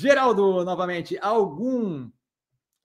[0.00, 2.08] Geraldo, novamente, algum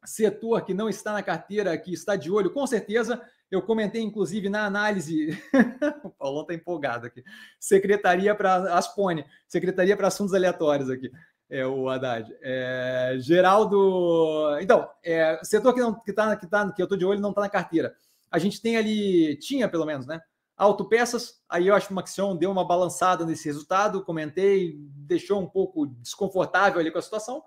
[0.03, 3.21] setor que não está na carteira, que está de olho, com certeza.
[3.51, 5.39] Eu comentei, inclusive, na análise.
[6.03, 7.23] o Paulão está empolgado aqui.
[7.59, 11.11] Secretaria para Aspone, Secretaria para Assuntos Aleatórios aqui.
[11.47, 12.35] É o Haddad.
[12.41, 14.57] É, Geraldo.
[14.59, 17.29] Então, é, setor que não que tá, que tá, que eu estou de olho não
[17.29, 17.93] está na carteira.
[18.31, 20.19] A gente tem ali, tinha pelo menos, né?
[20.55, 25.49] Autopeças, aí eu acho que o Maxion deu uma balançada nesse resultado, comentei, deixou um
[25.49, 27.43] pouco desconfortável ali com a situação,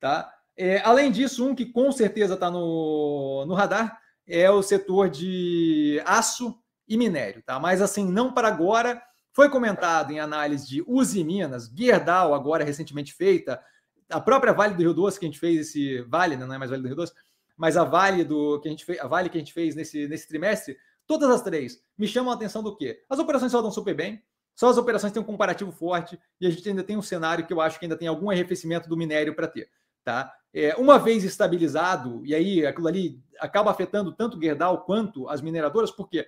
[0.00, 0.32] tá?
[0.56, 6.02] É, além disso, um que com certeza está no, no radar é o setor de
[6.04, 7.60] aço e minério, tá?
[7.60, 9.00] Mas assim, não para agora.
[9.32, 13.62] Foi comentado em análise de Uzi Minas, Gerdau, agora recentemente feita,
[14.10, 16.44] a própria Vale do Rio Doce, que a gente fez esse Vale, né?
[16.44, 17.12] não é mais Vale do Rio Doce,
[17.56, 20.08] mas a Vale do que a gente fez, a Vale que a gente fez nesse,
[20.08, 20.76] nesse trimestre,
[21.08, 23.02] todas as três me chamam a atenção do quê?
[23.08, 24.22] As operações rodam super bem,
[24.54, 27.52] só as operações têm um comparativo forte e a gente ainda tem um cenário que
[27.52, 29.70] eu acho que ainda tem algum arrefecimento do minério para ter.
[30.04, 30.32] Tá?
[30.52, 35.40] É, uma vez estabilizado, e aí aquilo ali acaba afetando tanto o Gerdau quanto as
[35.40, 36.26] mineradoras, por quê?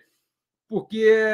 [0.69, 1.29] Porque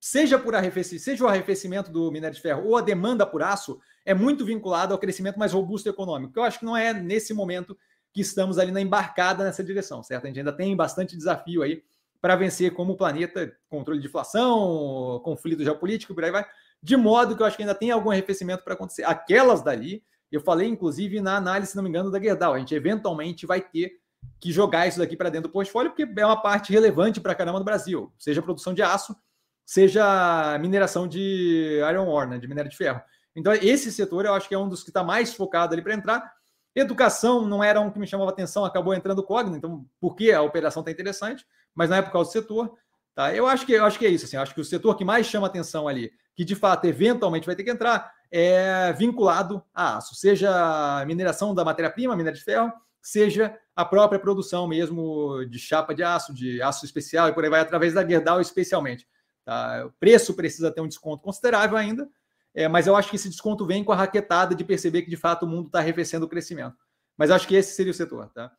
[0.00, 3.80] seja por arrefecimento, seja o arrefecimento do minério de ferro ou a demanda por aço,
[4.04, 7.34] é muito vinculado ao crescimento mais robusto econômico, que eu acho que não é nesse
[7.34, 7.76] momento
[8.12, 10.24] que estamos ali na embarcada nessa direção, certo?
[10.24, 11.82] A gente ainda tem bastante desafio aí
[12.24, 16.46] para vencer como planeta, controle de inflação, conflito geopolítico, por aí vai,
[16.82, 19.04] de modo que eu acho que ainda tem algum arrefecimento para acontecer.
[19.04, 22.54] Aquelas dali eu falei, inclusive, na análise, se não me engano, da Gerdau.
[22.54, 24.00] A gente eventualmente vai ter
[24.40, 27.58] que jogar isso daqui para dentro do portfólio, porque é uma parte relevante para caramba
[27.58, 29.14] do Brasil, seja produção de aço,
[29.62, 33.02] seja mineração de iron ore, né, de minério de ferro.
[33.36, 35.92] Então, esse setor eu acho que é um dos que está mais focado ali para
[35.92, 36.32] entrar.
[36.74, 40.32] Educação não era um que me chamava atenção, acabou entrando o Cogna, então por que
[40.32, 42.74] a operação está interessante, mas não é por causa do setor.
[43.14, 43.34] Tá?
[43.34, 44.24] Eu acho que eu acho que é isso.
[44.24, 47.54] Assim, acho que o setor que mais chama atenção ali, que de fato eventualmente vai
[47.54, 53.56] ter que entrar, é vinculado a aço, seja mineração da matéria-prima, minério de ferro, seja
[53.76, 57.60] a própria produção mesmo de chapa de aço, de aço especial e por aí vai,
[57.60, 59.06] através da Gerdau especialmente.
[59.44, 59.84] Tá?
[59.86, 62.08] O preço precisa ter um desconto considerável ainda,
[62.54, 65.16] é, mas eu acho que esse desconto vem com a raquetada de perceber que de
[65.16, 66.76] fato o mundo está arrefecendo o crescimento.
[67.16, 68.30] Mas acho que esse seria o setor.
[68.30, 68.50] Tá?